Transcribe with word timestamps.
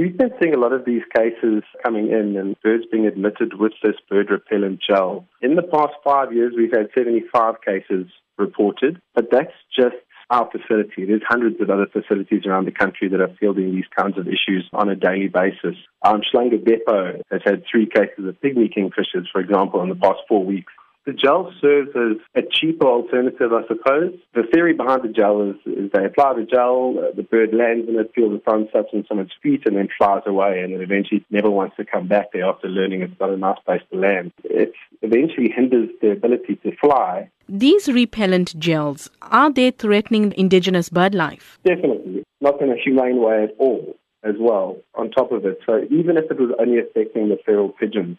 we've 0.00 0.16
been 0.16 0.32
seeing 0.40 0.54
a 0.54 0.58
lot 0.58 0.72
of 0.72 0.84
these 0.84 1.02
cases 1.14 1.62
coming 1.82 2.10
in 2.10 2.36
and 2.36 2.56
birds 2.62 2.84
being 2.90 3.06
admitted 3.06 3.58
with 3.58 3.72
this 3.82 3.96
bird 4.08 4.30
repellent 4.30 4.80
gel. 4.80 5.26
In 5.42 5.56
the 5.56 5.62
past 5.62 5.92
five 6.02 6.32
years, 6.32 6.54
we've 6.56 6.72
had 6.72 6.88
75 6.96 7.56
cases 7.64 8.06
reported, 8.38 9.00
but 9.14 9.30
that's 9.30 9.52
just 9.76 9.96
our 10.30 10.48
facility. 10.50 11.04
There's 11.04 11.22
hundreds 11.28 11.60
of 11.60 11.68
other 11.70 11.86
facilities 11.92 12.46
around 12.46 12.64
the 12.64 12.72
country 12.72 13.08
that 13.08 13.20
are 13.20 13.34
fielding 13.38 13.74
these 13.74 13.84
kinds 13.98 14.16
of 14.16 14.26
issues 14.26 14.68
on 14.72 14.88
a 14.88 14.94
daily 14.94 15.28
basis. 15.28 15.76
Um, 16.02 16.22
Depot 16.32 17.20
has 17.30 17.40
had 17.44 17.64
three 17.70 17.86
cases 17.86 18.26
of 18.26 18.40
pygmy 18.40 18.72
kingfishers, 18.72 19.26
for 19.30 19.40
example, 19.40 19.82
in 19.82 19.88
the 19.88 19.96
past 19.96 20.20
four 20.28 20.44
weeks. 20.44 20.72
The 21.06 21.14
gel 21.14 21.52
serves 21.60 21.90
as 21.96 22.18
a 22.34 22.46
cheaper 22.46 22.86
alternative, 22.86 23.52
I 23.52 23.66
suppose. 23.66 24.18
The 24.34 24.42
theory 24.52 24.74
behind 24.74 25.02
the 25.02 25.08
gel 25.08 25.40
is, 25.42 25.56
is 25.64 25.90
they 25.92 26.04
apply 26.04 26.34
the 26.34 26.44
gel, 26.44 26.94
uh, 26.98 27.14
the 27.16 27.22
bird 27.22 27.54
lands 27.54 27.88
in 27.88 27.98
it, 27.98 28.12
feels 28.14 28.32
the 28.32 28.42
foreign 28.44 28.68
substance 28.70 29.06
on 29.10 29.18
its 29.18 29.32
feet, 29.42 29.62
and 29.64 29.76
then 29.76 29.88
flies 29.96 30.22
away, 30.26 30.60
and 30.60 30.74
it 30.74 30.82
eventually 30.82 31.24
never 31.30 31.50
wants 31.50 31.76
to 31.76 31.86
come 31.86 32.06
back 32.06 32.32
there 32.32 32.44
after 32.44 32.68
learning 32.68 33.00
it's 33.00 33.18
not 33.18 33.30
a 33.30 33.36
nice 33.36 33.58
place 33.64 33.82
to 33.90 33.98
land. 33.98 34.32
It 34.44 34.72
eventually 35.00 35.48
hinders 35.48 35.88
their 36.02 36.12
ability 36.12 36.56
to 36.56 36.76
fly. 36.76 37.30
These 37.48 37.88
repellent 37.88 38.58
gels, 38.58 39.10
are 39.22 39.50
they 39.50 39.70
threatening 39.70 40.34
indigenous 40.36 40.90
bird 40.90 41.14
life? 41.14 41.58
Definitely. 41.64 42.24
Not 42.42 42.60
in 42.60 42.70
a 42.70 42.76
humane 42.76 43.22
way 43.22 43.44
at 43.44 43.54
all 43.58 43.96
as 44.22 44.34
well 44.38 44.76
on 44.94 45.10
top 45.10 45.32
of 45.32 45.44
it. 45.46 45.58
So 45.64 45.82
even 45.90 46.16
if 46.16 46.30
it 46.30 46.38
was 46.38 46.54
only 46.60 46.78
affecting 46.78 47.30
the 47.30 47.38
feral 47.44 47.70
pigeons, 47.70 48.18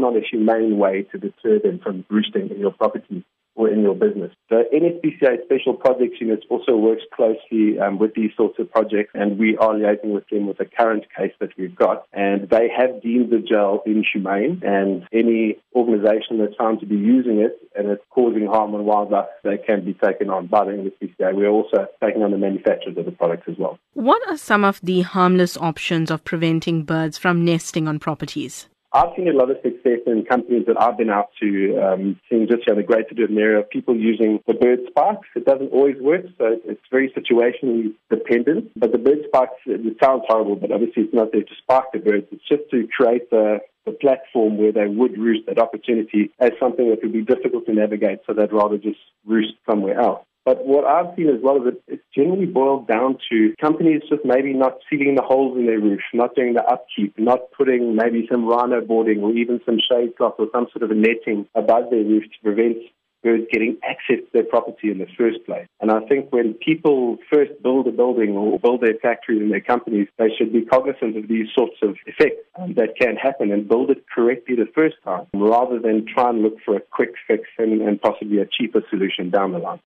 not 0.00 0.16
a 0.16 0.20
humane 0.20 0.78
way 0.78 1.02
to 1.12 1.18
deter 1.18 1.58
them 1.58 1.78
from 1.78 2.04
roosting 2.08 2.50
in 2.50 2.58
your 2.58 2.72
property 2.72 3.24
or 3.54 3.68
in 3.68 3.82
your 3.82 3.94
business. 3.94 4.32
The 4.48 4.64
NSPCA 4.72 5.44
Special 5.44 5.74
Projects 5.74 6.20
Unit 6.20 6.44
also 6.48 6.76
works 6.76 7.02
closely 7.14 7.78
um, 7.78 7.98
with 7.98 8.14
these 8.14 8.30
sorts 8.36 8.58
of 8.58 8.70
projects, 8.70 9.10
and 9.14 9.38
we 9.38 9.56
are 9.58 9.74
liaising 9.74 10.14
with 10.14 10.28
them 10.28 10.46
with 10.46 10.60
a 10.60 10.64
current 10.64 11.04
case 11.16 11.32
that 11.40 11.50
we've 11.58 11.74
got. 11.74 12.06
And 12.12 12.48
they 12.48 12.68
have 12.74 13.02
deemed 13.02 13.30
the 13.30 13.38
gel 13.38 13.82
inhumane, 13.84 14.62
and 14.64 15.06
any 15.12 15.58
organization 15.74 16.38
that's 16.38 16.56
found 16.56 16.80
to 16.80 16.86
be 16.86 16.96
using 16.96 17.40
it 17.40 17.58
and 17.76 17.88
it's 17.88 18.02
causing 18.10 18.46
harm 18.46 18.74
on 18.74 18.84
wildlife, 18.84 19.26
they 19.44 19.58
can 19.58 19.84
be 19.84 19.94
taken 19.94 20.28
on 20.30 20.46
by 20.46 20.64
the 20.64 20.72
NSPCA. 20.72 21.34
We're 21.34 21.48
also 21.48 21.86
taking 22.02 22.22
on 22.22 22.32
the 22.32 22.38
manufacturers 22.38 22.96
of 22.96 23.04
the 23.04 23.12
products 23.12 23.44
as 23.48 23.56
well. 23.58 23.78
What 23.94 24.26
are 24.28 24.36
some 24.36 24.64
of 24.64 24.80
the 24.82 25.02
harmless 25.02 25.56
options 25.56 26.10
of 26.10 26.24
preventing 26.24 26.84
birds 26.84 27.18
from 27.18 27.44
nesting 27.44 27.86
on 27.86 27.98
properties? 27.98 28.68
I've 28.92 29.14
seen 29.16 29.28
a 29.28 29.32
lot 29.32 29.50
of 29.50 29.58
success 29.62 30.00
in 30.06 30.24
companies 30.28 30.66
that 30.66 30.80
I've 30.80 30.98
been 30.98 31.10
out 31.10 31.30
to, 31.40 31.78
um, 31.78 32.20
seeing 32.28 32.48
just 32.48 32.68
in 32.68 32.74
the 32.74 32.82
Greater 32.82 33.14
Durban 33.14 33.38
area, 33.38 33.60
of 33.60 33.70
people 33.70 33.94
using 33.94 34.40
the 34.48 34.54
bird 34.54 34.80
spikes. 34.88 35.28
It 35.36 35.44
doesn't 35.44 35.70
always 35.72 35.96
work, 36.00 36.22
so 36.38 36.58
it's 36.64 36.82
very 36.90 37.08
situationally 37.12 37.94
dependent. 38.10 38.72
But 38.74 38.90
the 38.90 38.98
bird 38.98 39.20
spikes, 39.28 39.54
it 39.66 39.96
sounds 40.02 40.24
horrible, 40.26 40.56
but 40.56 40.72
obviously 40.72 41.04
it's 41.04 41.14
not 41.14 41.30
there 41.30 41.42
to 41.42 41.54
spark 41.62 41.92
the 41.92 42.00
birds. 42.00 42.26
It's 42.32 42.48
just 42.48 42.68
to 42.72 42.88
create 42.96 43.30
the, 43.30 43.60
the 43.86 43.92
platform 43.92 44.58
where 44.58 44.72
they 44.72 44.88
would 44.88 45.16
roost, 45.16 45.46
that 45.46 45.60
opportunity, 45.60 46.32
as 46.40 46.50
something 46.58 46.90
that 46.90 46.98
would 47.00 47.12
be 47.12 47.22
difficult 47.22 47.66
to 47.66 47.72
navigate, 47.72 48.20
so 48.26 48.34
they'd 48.34 48.52
rather 48.52 48.76
just 48.76 48.98
roost 49.24 49.54
somewhere 49.68 50.00
else. 50.00 50.24
But 50.50 50.66
what 50.66 50.84
I've 50.84 51.14
seen 51.14 51.28
as 51.28 51.40
well 51.40 51.58
is 51.58 51.62
that 51.62 51.80
it's 51.86 52.02
generally 52.12 52.44
boiled 52.44 52.88
down 52.88 53.18
to 53.30 53.54
companies 53.60 54.02
just 54.08 54.24
maybe 54.24 54.52
not 54.52 54.78
sealing 54.90 55.14
the 55.14 55.22
holes 55.22 55.56
in 55.56 55.66
their 55.66 55.78
roof, 55.78 56.00
not 56.12 56.34
doing 56.34 56.54
the 56.54 56.64
upkeep, 56.64 57.16
not 57.16 57.52
putting 57.56 57.94
maybe 57.94 58.26
some 58.28 58.48
rhino 58.48 58.80
boarding 58.80 59.22
or 59.22 59.30
even 59.30 59.60
some 59.64 59.78
shade 59.78 60.16
cloth 60.16 60.34
or 60.40 60.48
some 60.52 60.66
sort 60.72 60.82
of 60.82 60.90
a 60.90 60.94
netting 60.98 61.46
above 61.54 61.90
their 61.90 62.02
roof 62.02 62.24
to 62.24 62.42
prevent 62.42 62.78
birds 63.22 63.44
getting 63.52 63.78
access 63.88 64.24
to 64.24 64.30
their 64.32 64.44
property 64.44 64.90
in 64.90 64.98
the 64.98 65.06
first 65.16 65.38
place. 65.46 65.66
And 65.80 65.90
I 65.90 66.00
think 66.08 66.32
when 66.32 66.54
people 66.54 67.18
first 67.32 67.52
build 67.62 67.86
a 67.86 67.92
building 67.92 68.30
or 68.30 68.58
build 68.58 68.80
their 68.80 68.98
factories 69.00 69.40
and 69.40 69.52
their 69.52 69.60
companies, 69.60 70.08
they 70.18 70.30
should 70.36 70.52
be 70.52 70.64
cognizant 70.64 71.16
of 71.16 71.28
these 71.28 71.46
sorts 71.56 71.76
of 71.82 71.96
effects 72.06 72.42
um, 72.58 72.74
that 72.74 72.96
can 73.00 73.16
happen 73.16 73.52
and 73.52 73.68
build 73.68 73.90
it 73.90 74.04
correctly 74.12 74.56
the 74.56 74.70
first 74.74 74.96
time 75.04 75.26
rather 75.34 75.78
than 75.78 76.06
try 76.06 76.30
and 76.30 76.42
look 76.42 76.56
for 76.64 76.76
a 76.76 76.80
quick 76.80 77.12
fix 77.28 77.44
and, 77.58 77.82
and 77.82 78.00
possibly 78.00 78.38
a 78.38 78.46
cheaper 78.46 78.82
solution 78.90 79.30
down 79.30 79.52
the 79.52 79.58
line. 79.58 79.80